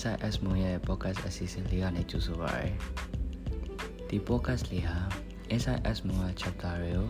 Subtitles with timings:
[0.00, 2.68] SIS မွန်ရဲ့ podcast အစီအစဉ်လေးကနေကြိုဆိုပါရစေ
[4.08, 4.98] ဒီ podcast လေးဟာ
[5.60, 7.06] SIS မွန်ရဲ့ chapter တွေကို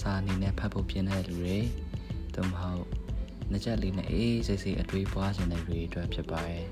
[0.00, 1.58] စာအနေနဲ့ဖတ်ဖို့ပြင်တဲ့လူတွေ
[2.34, 2.84] သို့မဟုတ်
[3.50, 6.64] နှစ်ချက်လေးနဲ့အေးစိတ်စိတ်အတွေးပွားခြင်းတဲ့လူတွေအတွက်ဖြစ်ပါတယ်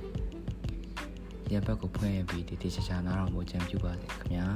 [1.53, 4.47] ရဘက်ကိုဖွင့်ရပြီးဒီတိကျချာနားတော်မူခြင်းပြုပါစေခင်ဗျာ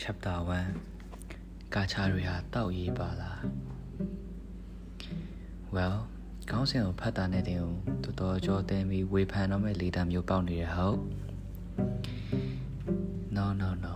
[0.00, 0.38] chapter
[1.04, 3.40] 1ကာချာတွေဟာတောက်ရေးပါလား
[5.74, 5.96] well
[6.50, 7.72] ကောင်းစင်ကိုဖတ်တာနဲ့တင်ကို
[8.04, 10.98] တော်တော်ကြောသိမ်းပြီးဝေဖန်တော့မဲ့လေတာမျိုးပေါက်နေရဟုတ်
[13.36, 13.94] no no no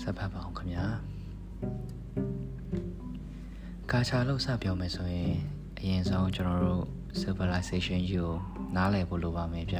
[0.00, 0.86] ဆက်ဖတ်ပါအောင်ခင်ဗျာ
[3.90, 5.32] ကာချာလို့စပြောမယ်ဆိုရင်
[5.80, 6.84] အရင်ဆုံးကျွန်တော်တို့
[7.20, 8.34] civilization ကြီးကို
[8.76, 9.78] နားလည်ဖို့လိုပါမယ်ဗျ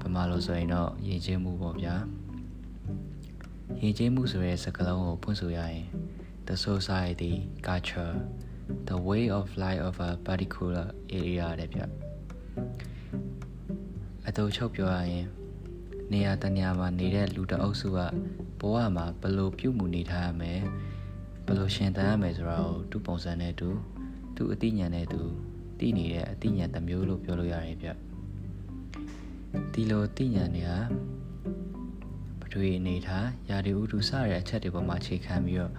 [0.00, 1.94] ပမာလို့ဆိုရင်တော့ရည်ချင်းမှုပေါ့ဗျာ
[3.82, 5.86] ယဉ်ကျေးမှုဆိုတဲ့စကားလုံးကိုဖွင့်ဆိုရရင်
[6.46, 7.32] the society
[7.66, 8.14] culture
[8.88, 10.86] the way of life of a particular
[11.18, 11.80] area တဲ့ဗျ
[14.26, 15.26] အတူချုပ်ပြောရရင်
[16.12, 17.98] နေရာတနေရာမှာနေတဲ့လူတအုပ်စုက
[18.60, 20.60] ဘဝမှာဘယ်လိုပြုမှုနေထိုင်ရမယ်
[21.46, 23.68] ဘယ်လိုရှင်သန်ရမယ်ဆိုတာကိုသူ့ပုံစံနဲ့သူ
[24.36, 25.20] သူ့အသိဉာဏ်နဲ့သူ
[25.78, 27.88] သိနေတဲ့အသိဉာဏ်တစ်မျိုးလို့ပြောလို့ရတယ်ဗျ
[29.72, 30.70] ဒီလိုအသိဉာဏ်တွေက
[32.54, 35.72] တွေအနေထားရာဒီဥတုစတဲ့အချက်တွေပေါ်မှာအခြေခံပြီးတော့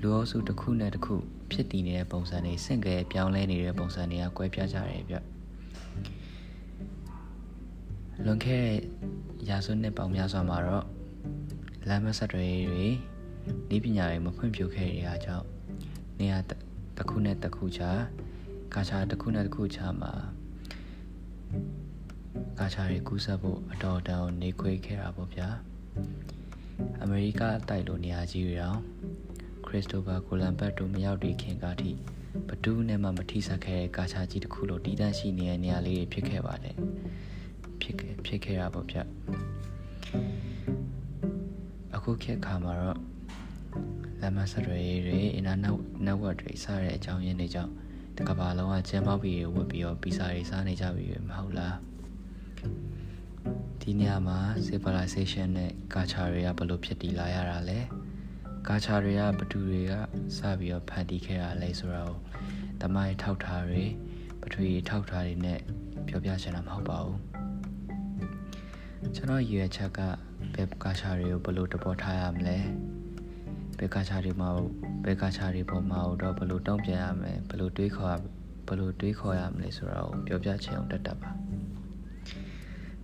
[0.00, 1.14] လူအုပ်စုတစ်ခုနဲ့တစ်ခု
[1.50, 5.16] ဖြစ်တည်နေတဲ့ပုံစံတွေဆင့်ကဲပြောင်းလဲနေတဲ့ပုံစံတွေကကွဲပြားကြတယ်ဗျ
[8.24, 8.78] လွန်ခဲ့တဲ့
[9.48, 10.86] ရာစုနှစ်ပေါင်းများစွာမှာတော့
[11.88, 12.86] လမ်းမဆက်တွေတွေ
[13.74, 15.46] ဤပညာတွေမဖွံ့ဖြိုးခဲ့တဲ့အားကြောင့်
[16.18, 18.00] နေရာတစ်ခုနဲ့တစ်ခုခြား
[18.74, 20.12] ကာချာတစ်ခုနဲ့တစ်ခုခြားမှာ
[22.58, 25.48] ကာချာတွေကူးဆက်ဖို့အတော်တန်နေခွေခဲ့တာပေါ့ဗျာ
[27.02, 28.80] အမေရိကအတိုက်လိုနေရာကြီးတွေတောင်
[29.66, 31.90] ခရစ်စတိုဖာကိုလံဘတ်တို့မရောက်တည်ခင်ကားထိ
[32.48, 36.76] ဘဒူးနဲ့မှမထိဆက်ခဲ့တဲ့ကာချာကြီးတစ်ခုလိုတည်တံ့ရှိနေတဲ့နေရာလေးတွေဖြစ်ခဲ့ပါတယ်
[37.80, 38.96] ဖြစ်ခဲ့ဖြစ်ခဲ့တာပေါ့ဗျ
[41.94, 42.98] အခုခေတ်ခါမှာတော့
[44.20, 47.72] လမ်းမဆက်တွေတွေအင်တာနက်နက်ဝက်တွေစတဲ့အကြောင်းရင်းတွေကြောင့်
[48.16, 51.76] တကဘာလုံးကကျန်းပေါက်ပြီးဝတ်ပြီးတော့ပီဇာတွေစားနေကြပြီမဟုတ်လား
[53.90, 57.78] ဒီနေရာမှာ civilization နဲ့ culture တွေကဘယ်လိုဖြစ်တည်လာရတာလဲ
[58.66, 59.92] culture တွေကဘသူတွေက
[60.38, 62.16] စပြီးတော့ဖန်တီးခဲ့တာလဲဆိုတော့
[62.80, 63.84] တမိုင်းထောက်ထားတွေ
[64.40, 65.60] ပထဝီထောက်ထားတွေနဲ့
[66.06, 67.18] ပြောပြချင်တာမဟုတ်ပါဘူး
[69.14, 70.00] ကျွန်တော်ရွေချက်က
[70.54, 72.58] ဘယ် culture တွေကိုဘယ်လိုတပေါ်ထားရမလဲ
[73.78, 74.50] ဘယ် culture တွေမှာ
[75.04, 78.18] ဘယ် culture တွေပေါ်မှာတော့ဘယ်လိုတုံ့ပြန်ရမလဲဘယ်လိုတွေးခေါ်
[78.66, 81.32] ဘယ်လိုတွေးခေါ်ရမလဲဆိုတော့ပြောပြချင်အောင်တက်တက်ပါ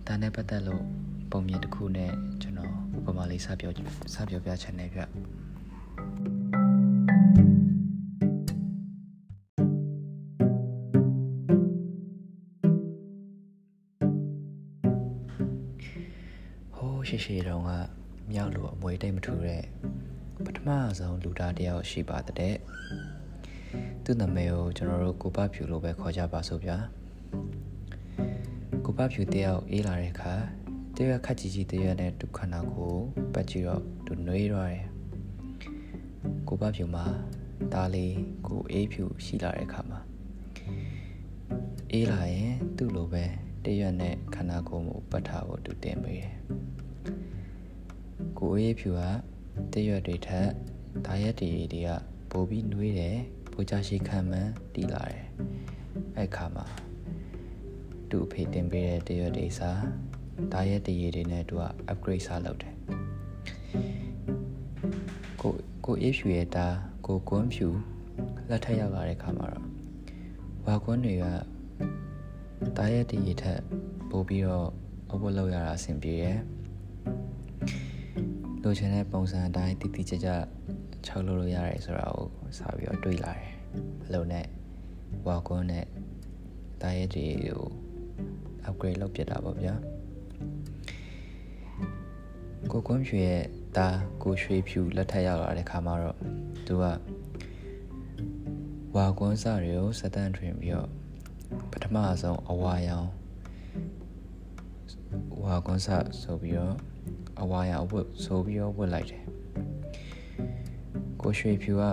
[0.07, 0.83] ဒါနဲ့ပတ်သက်လို့
[1.31, 2.11] ပုံမြင်တစ်ခုနဲ့
[2.41, 3.73] ကျွန်တော်ဥပမာလေးစပြော
[4.13, 5.01] စပြောပြချင်တယ်ဗျ
[16.75, 17.71] ဟိုးရှိရှိတုန်းက
[18.31, 19.63] မြောက်လို့အမွေတိတ်မထူတဲ့
[20.45, 22.55] ပထမဆုံးလူသားတယောက်ရှိပါတဲ့
[24.03, 26.77] သူ့နာမည်ကိုကျွန်တော်တို့ကိုပဖြူလို့ပဲခေါ်ကြပါစို့ဗျာ
[28.87, 30.33] ကိုပဖြူတယောက်အေးလာတဲ့အခါ
[30.95, 32.95] တရွက်ခက်ကြီးကြီးတရွက်နဲ့ဒုက္ခနာကို
[33.33, 34.85] ပတ်ကြည့်တော့သူနှွေးတော့တယ်
[36.47, 37.05] ကိုပဖြူမှာ
[37.73, 38.15] ဒါလေး
[38.47, 39.99] ကိုအေးဖြူရှိလာတဲ့အခါမှာ
[41.91, 43.23] အေးလာရင်သူ့လိုပဲ
[43.65, 46.33] တရွက်နဲ့ခန္ဓာကိုယ်ကိုပတ်ထားဖို့သူတင်ပေးတယ်
[48.39, 49.01] ကိုအေးဖြူက
[49.73, 50.47] တရွက်တွေထက်
[51.05, 51.89] ဒါရက်တွေတွေက
[52.31, 53.17] ပိုပြီးနှွေးတယ်
[53.51, 55.25] ပိုချရှိခံမှန်းတီးလာတယ်
[56.17, 56.67] အဲ့ခါမှာ
[58.09, 59.71] သူ့အဖေတင်ပေးတဲ့တရွတ်တွေစာ
[60.53, 62.73] ဒါရဲ့တရေတွေနဲ့သူက upgrade စာလုပ်တယ်
[65.41, 65.53] ကို
[65.85, 66.67] ကိုအေးဖြူရဲ့ဒါ
[67.05, 67.67] ကိုကွန်းဖြူ
[68.49, 69.65] လက်ထက်ရောက်လာတဲ့ခါမှာတော့
[70.65, 71.25] ဝါကွန်းတွေက
[72.77, 73.61] ဒါရဲ့တရေထက်
[74.09, 74.67] ပို့ပြီးတော့
[75.11, 76.39] အဝတ်လောက်ရတာအဆင်ပြေတယ်
[78.63, 80.29] လိုချင်တဲ့ပုံစံအတိုင်းတိတိကျကျ
[81.05, 83.51] ချုပ်လို့လို့ရတယ်ဆိုတာကိုစာပြီးတော့တွေးလာတယ်
[84.05, 84.45] အလုံးနဲ့
[85.27, 85.85] ဝါကွန်းနဲ့
[86.81, 87.84] ဒါရဲ့တွေကို
[88.67, 89.75] upgrade လုပ်ပြတာပေါ့ဗျာ
[92.71, 93.43] ကိုကွန်းဖြူရဲ့
[93.77, 93.87] ဒါ
[94.23, 96.17] ကိုရွှေဖြူလက်ထက်ရောက်လာတဲ့ခါမှာတော့
[96.65, 96.85] သူက
[98.95, 100.89] ဝါကွန်းစတွေကိုစတန်ထွင်ပြီးတော့
[101.71, 103.09] ပထမဆုံးအဝါရောင်
[105.43, 105.89] ဝါကွန်းစ
[106.21, 106.75] ဆိုပြီးတော့
[107.41, 109.23] အဝါရောင်ဝတ်ဆိုပြီးတော့ဝတ်လိုက်တယ်
[111.21, 111.83] ကိုရွှေဖြူက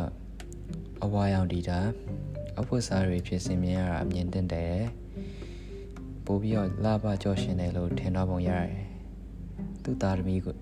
[1.05, 1.79] အဝါရောင်ဒီတာ
[2.61, 4.77] အဖွက်စားတွေဖြစ်စင်မြင်ရတာအမြင်တင်တယ်
[6.27, 8.71] ပို့ပြီးတော့လာဘကြော့ရှင်တယ်လို့ထင်တော့ပုံရတယ်
[9.85, 10.55] သူ့သားသမီးကို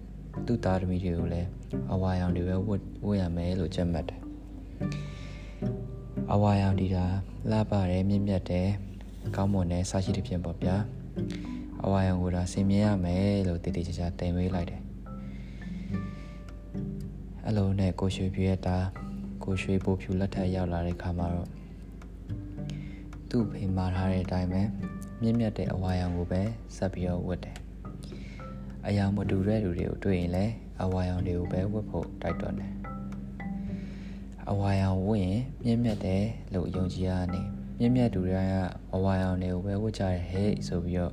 [0.47, 1.49] သူ့သားသမီးတွေကိုလည်း
[1.93, 4.21] အဝါရောင်တွေပဲဝတ်ဝတ်ရမယ်လို့ကြက်မှတ်တယ်
[6.33, 7.05] အဝါရောင်ဒီတာ
[7.51, 8.69] လာပါတယ်မြင့်မြတ်တယ်
[9.37, 10.77] ကောင်းမွန်တယ်စားရှိတဲ့ပြင်ပေါ့ဗျာ
[11.85, 14.81] အဝါရောင်ကိုဒါစင်မြင်ရမယ်လို့တည်တည်ချာချာတင်ပေးလိုက်တယ်
[17.49, 18.77] အလုံးနဲ့ကိုရွှေပြည့်ရဲ့တာ
[19.45, 21.49] ကိုရွှေပိုဖြူလက်ထက်ရောက်လာတဲ့ခါမှာတော့
[23.31, 24.63] သူ့ဖေမာထားတဲ့အတိုင်းပဲ
[25.23, 26.41] မြင့်မြတ်တဲ့အဝါရောင်ကိုပဲ
[26.77, 27.57] ဆက်ပြီးတော့ဝတ်တယ်
[28.87, 30.53] အယောင်မတူတဲ့လူတွေကိုတွေ့ရင်လည်း
[30.83, 32.73] အဝါရောင်တွေကိုပဲဝတ်ဖို့တိုက်တွန်းတယ်
[34.51, 36.25] အဝါရောင်ဝတ်ရင်မြင့်မြတ်တယ်
[36.55, 37.41] လို့ယုံကြည်ရနေ
[37.79, 38.55] မြင့်မြတ်သူတွေက
[38.95, 41.13] အဝါရောင်တွေကိုပဲဝတ်ကြရဟဲ့ဆိုပြီးတော့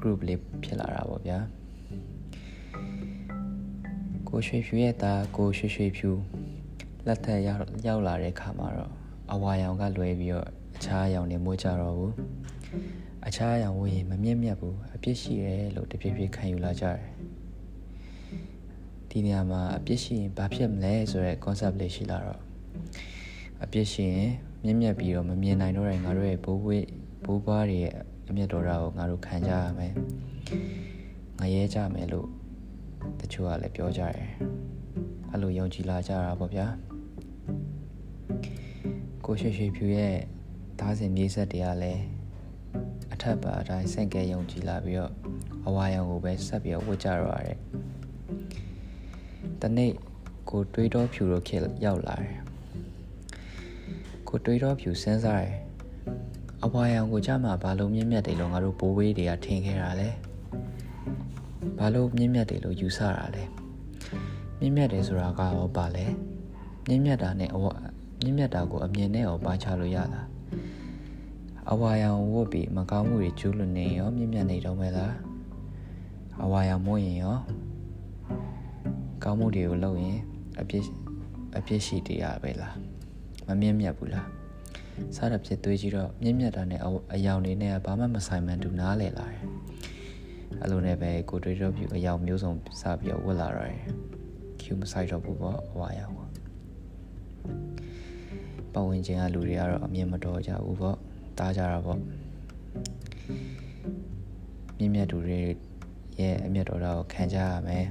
[0.00, 1.38] group လေးဖြစ်လာတာပေါ့ဗျာ
[4.28, 6.10] ကိုရွှေဖြူရဲ့သားကိုရွှေရွှေဖြူ
[7.06, 8.92] လက်ထက်ရောက်ရောက်လာတဲ့ခါမှာတော့
[9.32, 12.12] အဝါရောင်ကလွဲပြီးတော့ အခြားအရောင်တွေမွေးကြတော့ဘူး
[13.26, 16.98] အခြားအရောင်ဝေးရင်မမြင့်မြတ်ဘူးအပြစ်ရှိတယ်လို့တဖြည်းဖြည်းခံယူလာကြတယ်
[19.10, 22.40] ဒီနေရာမှာအပြစ်ရှိရင်ဘာဖြစ်မလဲဆိုတဲ့ concept လေးရှိလာတော့
[23.64, 24.30] အပြစ်ရှိရင်
[24.64, 26.86] မြင့်မြတ်ပြီးတော့မမြင်နိုင်တော့တဲ့ငါတို့ရဲ့ဘိုးဘွေး
[27.24, 27.94] ဘိုးဘွားတွေရဲ့
[28.28, 29.92] အမျက်တော်တာကိုငါတို့ခံကြရမယ်
[31.40, 32.28] ငရဲကြမယ်လို့
[33.20, 34.28] တချို့ကလည်းပြောကြတယ်
[35.30, 36.66] အဲ့လိုယုံကြည်လာကြတာပေါ့ဗျာ
[39.24, 40.16] ကိုရွှေရွှေဖြူရဲ့
[40.82, 42.02] သားစဉ်မြေးဆက်တွေကလည်း
[43.14, 45.12] အထက်ပါအတိုင်းစင့်ကဲယုံကြည်လာပြီးတော့
[45.66, 47.58] အဝါရောင်ကိုပဲဆက်ပြီးဝတ်ကြတော့ရတယ်
[49.60, 49.90] တနေ့
[50.50, 52.36] ကိုတွေးတော့ဖြူတော့ခေရောက်လာတယ်
[54.28, 55.56] ကိုတွေးတော့ဖြူစဉ်းစားတယ်
[56.64, 60.08] အဝါရောင်ကိုကြမှာဘာလို့မြင့်မြတ်တယ်လို့ငါတို့ဘိုးဝေးတွေကထင်ခဲ့တာလဲ
[61.78, 63.44] ဘာလို့မြင့်မြတ်တယ်လို့ယူဆတာလဲ
[64.58, 66.06] မြင့်မြတ်တယ်ဆိုတာကရောပါလဲ
[66.86, 67.64] မြင့်မြတ်တာနဲ့အဝ
[68.22, 70.26] မြင့်မြတ်တာကိုအမြင်နဲ့ရောပါချလို့ရလား
[71.70, 75.14] အဝါရောင်ဝတ်ပြီးမကောင်းမှုတွေကျူးလွန်နေရောမြင့်မြတ်နေတော့မဲလား
[76.44, 77.36] အဝါရောင်မို့ရင်ရော
[79.24, 80.18] ကောင်းမှုတွေကိုလုပ်ရင်
[80.60, 80.84] အပြစ်
[81.58, 82.76] အပြစ်ရှိတရားပဲလား
[83.46, 84.28] မမြင့်မြတ်ဘူးလား
[85.16, 86.80] စားရဖြစ်သွေးကြီးတော့မြင့်မြတ်တာနဲ့
[87.14, 89.42] အယောင်တွေနဲ့ဘာမှမဆိုင်မှန်တူနားလေလာတယ်
[90.60, 93.80] အဲ့လိုနဲ့ပဲကိုတွေးတော့ပြအယောင်မျိုးစုံစပြီးတော့ဝတ်လာရတယ်
[94.62, 96.14] ကျူမဆိုင်တော့ဘူးပေါ့အဝါရောင်
[98.72, 100.98] ပတ်ဝန်းကျင်ကလူတွေကတော့အမြင်မတော်ကြဘူးပေါ့
[101.38, 101.98] တားကြတာပေါ့
[104.78, 105.40] မြင့်မြတ်သူတွေ
[106.20, 107.86] ရဲ့အမျက်တော်တာကိုခံကြရမယ်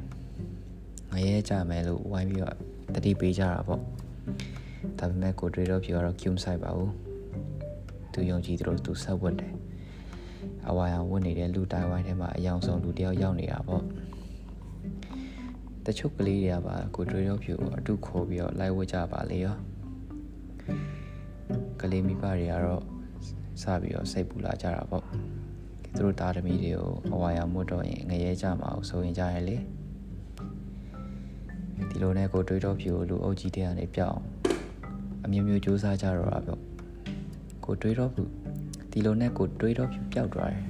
[1.12, 2.56] ငရဲကြမယ်လို့ဝိုင်းပြီးတော့
[2.96, 3.82] တတိပေးကြတာပေါ့
[5.00, 6.94] ဒါပေမဲ့ကိုတွေတော့ပြောတော့ကျုံဆိုင်ပါဘူး
[8.14, 9.54] သူယုံကြည်သူတို့သူဆက်ဝတ်တယ်
[10.68, 13.84] အဝါရောင်ဝတ်နေတဲ့လူတိုင်းဝိုင်းထဲမှာအယောင်ဆုံးလူတယောက်ရောက်နေတာပေါ့
[15.86, 19.56] တချို့ကလေးတွေကပါကိုတွေတော့ဖြူအတုခေါ်ပြီးတော့လိုက်ဝတ်ကြပါလေရော
[21.82, 22.84] ကလေးမိဘတွေကတော့
[23.64, 25.04] စပြီးတော့စိတ်ပူလာကြတာပေါ့
[25.96, 29.58] သူတို့သားသမီးတွေကိုအဝါရောင်မွတ်တော့ရင်ငရဲကြမှာအောင်ဆိုရင်ကြရလေ
[31.90, 34.22] ဒီလိုနဲ့ကိုတွေးတော့ဖြူလူအုပ်ကြီးတဲ့ကနေပြောင်း
[35.26, 36.60] အမျိုးမျိုးစူးစမ်းကြတော့တာပေါ့
[37.66, 38.24] ကိုတွေးတော့ဖြူ
[38.92, 40.66] ဒီလိုနဲ့ကိုတွေးတော့ဖြူပျောက်သွားတယ်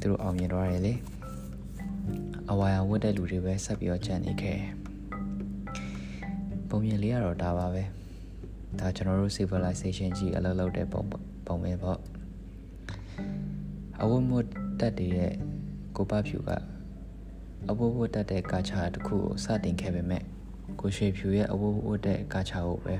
[0.00, 0.94] သူတို့အောင်မြင်သွားတယ်လေ
[2.50, 4.60] အဝါရောင်ဝတ်တဲ့လူတွေပဲဆက်ပြီးတော့ကြံ့နေခဲ့
[6.68, 7.95] ပုံမြင်လေးကတော့ဒါပါပဲ
[8.80, 11.02] ဒါကျွန်တော်တို့ civilization ကြီးအလုပ်လုပ်တဲ့ပုံ
[11.46, 12.00] ပုံပဲပေါ့
[14.02, 14.32] အဝတ်မ
[14.80, 15.32] တက်တဲ့
[15.96, 16.50] ကိုပဖြူက
[17.70, 20.22] အဝတ်ဝတ်တက်တဲ့ကာချာတစ်ခုကိုစတင်ခဲ့ပေမဲ့
[20.80, 22.94] ကိုရွှေဖြူရဲ့အဝတ်ဝတ်တဲ့ကာချာကိုပဲ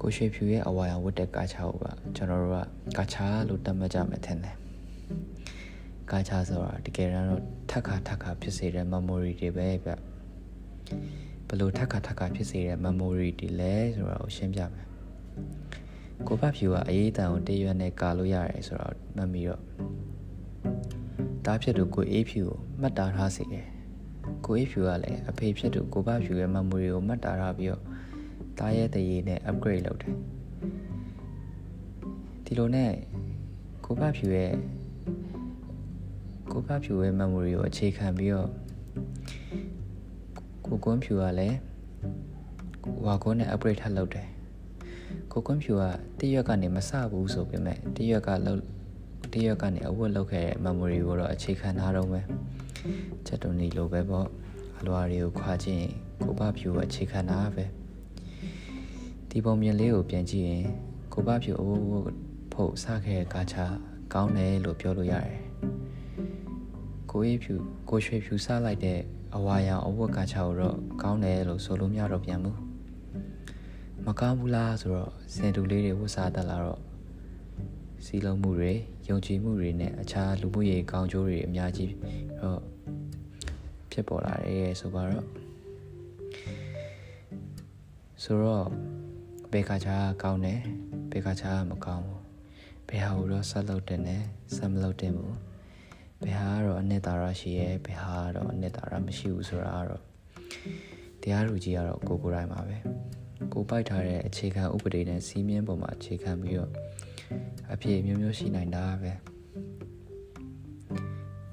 [0.00, 4.56] ကိုရွှေဖြူရဲ့အဝါရောင်ဝတ်တဲ့ကာချာကိုကကျွန်တော်တို့ကကာချာလို့တတ်မှတ်ကြမယ်ထင်တယ်
[6.10, 9.90] ကာချာဆိုတာတကယ်တော့ထက်ခါထက်ခါဖြစ်စေတဲ့ memory တွေပဲဗျ
[11.48, 14.86] ဘလို့ထက်ခါထက်ခါဖြစ်စေတဲ့ memory တွေလဲဆိုတာကိုရှင်းပြမယ်
[16.26, 19.62] ကိုဖဖြူကအရေးတန်ကိုတရွက်နဲ့ကာလို့ရတယ်ဆိုတော့မှတ်ပြီးတော့
[21.44, 23.66] တားဖြစ်သူကိုအေးဖြူကိုမှတ်တာထားစေတယ်
[24.46, 27.82] ကိုအေးဖြူကလည်းအဖေဖြစ်သူကိုဖဖြူရဲ့ memory ကိုမှတ်တာထားပြီးတော့
[28.58, 30.14] တားရဲ့တရေနဲ့ upgrade လုပ်တယ်
[32.44, 32.92] ဒီလိုနဲ့
[33.84, 34.52] ကိုဖဖြူရဲ့
[36.52, 38.50] ကိုဖဖြူရဲ့ memory ကိုအခြေခံပြီးတော့
[40.68, 41.56] ကိုကွန်းဖြူကလည်း
[43.06, 44.28] ဝါကုန်းနဲ့ upgrade ထပ်လုပ်တယ်
[45.32, 45.82] ကိုကွန်းဖြူက
[46.18, 48.62] တရွက်ကနေမစဘူးဆိုပေမဲ့တရွက်ကလောက်
[49.32, 52.26] တရွက်ကနေအဝတ်လောက်ခဲ့တဲ့ memory ကိုတော့အခြေခံထားတော့မယ်
[53.26, 54.26] ချက်တုံနေလိုပဲပေါ့
[54.78, 55.86] အလွာတွေကိုခွာခြင်း
[56.22, 57.64] ကိုဘဖြူကအခြေခံတာပဲ
[59.30, 60.64] ဒီပုံမြင်လေးကိုပြန်ကြည့်ရင်
[61.12, 61.82] ကိုဘဖြူအဝတ်
[62.52, 63.64] ဖို့စခဲ့တဲ့ကာချာ
[64.12, 65.38] ကောင်းတယ်လို့ပြောလို့ရတယ်
[67.10, 67.54] ကိုအေးဖြူ
[67.90, 69.00] ကိုရွှေဖြူစလိုက်တဲ့
[69.36, 72.58] အဝါရောင်အဝတ်ကာချာကိုတော့ကောင်းတယ်လို့ဆိုလို့မရတော့ပြန်ဘူး
[74.04, 76.80] မကောင်းဘူးလားဆိုတော့စင်တူလေးတွေဝတ်စားတတ်လာတော့
[78.04, 78.72] စီလုံးမှုတွေ
[79.08, 81.92] ယုံကြည်မှုတွေနဲ့အခြားလူမှုရေးကောင်းကျိုးတွေအများကြီး
[82.40, 82.60] တော့
[83.90, 85.26] ဖြစ်ပေါ်လာတယ်ဆိုပါတော့
[88.22, 88.66] ဆိုတော့
[89.52, 90.60] ဘယ်ခါချာကောင်းတယ်
[91.10, 92.22] ဘယ်ခါချာမကောင်းဘူး
[92.88, 94.22] ဘယ်ဟာကိုတော့ဆက်လုပ်တင်တယ်
[94.56, 95.47] ဆက်မလုပ်တင်ဘူး
[96.24, 100.02] ဘယ်ဟာကတော့အနှစ်သာရရှိရဲဘယ်ဟာကတော့အနှစ်သာရမရှိဘူးဆိုတာကတော့
[101.22, 102.76] တရားလူကြီးကတော့ကိုကိုယ်တိုင်ပါပဲ
[103.52, 106.72] ကိုပိုက်ထားတဲ့အခြေခံဥပဒေနဲ့စီးမြင်ပုံမှာအခြေခံပြီးတော့
[107.72, 109.12] အပြည့်မျိုးမျိုးရှိနိုင်တာပဲ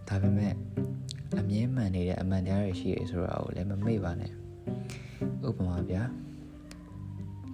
[0.07, 0.53] ဒါပေမဲ့
[1.39, 4.31] အမြဲမှန်နေတဲ့အမှန်တရားတွေရှိရဆိုတာကိုလည်းမမေ့ပါနဲ့
[5.47, 6.03] ဥပမာဗျာ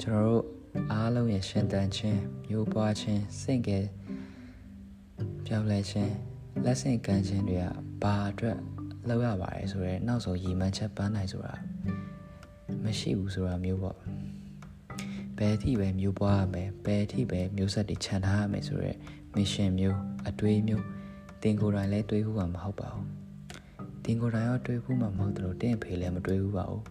[0.02, 0.44] ကျွန်တော်တို့
[0.92, 3.80] အားလုံးရဲ့ရှင်တန်ခြင်းမျိုးပွားခြင်းစိတ်ကဲ
[5.46, 6.31] ပြောင်းလဲခြင်း
[6.66, 7.66] လက်ဆင့်ကမ်းခြင်းတွေက
[8.04, 8.58] ဘာအတွက်
[9.08, 11.54] လောက်ရပါတယ်ဆိုတော့နောက်ဆုံးရည်မှန်းချက်ပန်းနိုင်ဆိုတာ
[12.84, 13.98] မရှိဘူးဆိုတာမျိုးပေါ့
[15.38, 18.98] ဘယ်အထိပဲမျိုးပွားရမယ်ဘယ်အထိပဲမျိုးဆက်တွေခြံထားရမယ်ဆိုတော့
[19.36, 19.98] mission မျိုး
[20.30, 20.86] အတွေးမျိုး
[21.42, 23.08] တင်ကိုယ်တိုင်လည်းတွေးဖို့မှမဟုတ်ပါဘူး
[24.06, 26.84] တင်ကိုယ်တိုင်ရောတွေးဖို့မှမဟုတ်တယ်လို့တင့်အဖေလည်းမတွေးဘူးပါဘူး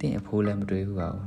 [0.00, 1.26] တင့်အဖိုးလည်းမတွေးဘူးပါဘူး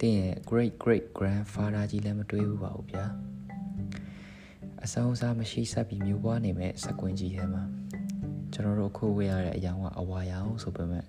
[0.00, 3.04] တင့်ရဲ့ great great grandfather ကြီးလည်းမတွေးဘူးပါဘူးဗျာ
[4.84, 7.62] အဆောင်အစားမရှိဆက်ပြီးမျိုးပွားနေမဲ့စကွင်းကြီးထဲမှာ
[8.52, 11.04] ကျွန်တော်တို့အခုဝေးရတဲ့အယောင်ကအဝါရောင်ဆိုပေမဲ့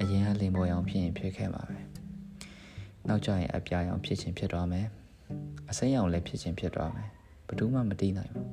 [0.00, 1.78] အရင်ကလင်ပေါ်ရောင်ဖြစ်ရင်ဖြစ်ခဲ့မှာပဲ
[3.08, 4.86] နောက်ကျရင်အပြာရောင်ဖြစ်ခြင်းဖြစ်သွားမယ်
[5.70, 7.08] အစိမ်းရောင်လည်းဖြစ်ခြင်းဖြစ်သွားမယ်
[7.46, 8.48] ဘယ်သူမှမသိနိုင်ဘူး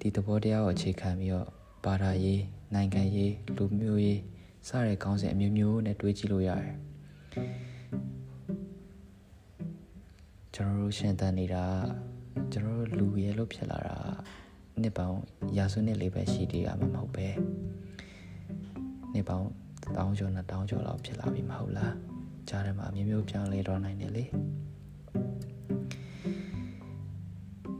[0.00, 1.48] ဒီသဘောတရားကိုအခြေခံပြီးတော့
[1.84, 2.42] ဘာသာရေး
[2.74, 4.20] နိုင်ငံရေးလူမျိုးရေး
[4.68, 6.72] စတဲ့ခေါင်းစဉ်အမျိုးမျိုးနဲ့တွေးကြည့်လို့ရတယ်
[10.54, 11.64] ကျွန်တော်တို့ရှင်းတန်းနေတာ
[12.52, 13.96] ကျွန်တော်တို့လူရဲလို့ဖြစ်လာတာ
[14.82, 15.20] နှစ်ပေါင်း
[15.58, 17.26] ရာစုနှစ်လေးပဲရှိသေးတာမှမဟုတ်ပဲ
[19.12, 19.48] နှစ်ပေါင်း
[19.96, 21.94] တောင်းကျော်နဲ့တောင်းကျော်လောက်ဖြစ်လာပြီမဟုတ်လား
[22.48, 24.24] ကြားထဲမှာအမျိုးမျိုးပြောင်းလဲတော့နိုင်တယ်လေ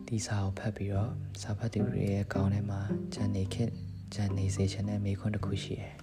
[0.07, 1.11] ဒီစာကိုဖတ်ပြီးတော့
[1.43, 2.81] စာဖတ်သူတွေရဲ့ကောင်းထဲမှာ
[3.15, 3.71] ဂျန်နေခက်
[4.15, 5.95] ဂျန်နေစေချင်တဲ့မိခွန်းတစ်ခုရှိတယ်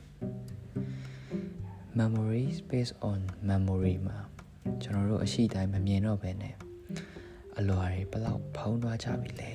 [2.00, 4.18] memory based on memory မှာ
[4.82, 6.56] ကျွန်တော်တို့အရှိတိုင်းမမြင်တော့ဘဲနဲ့
[7.58, 9.52] အလွာတွေဘလောက်ဖောင်းသွားကြပြီလဲ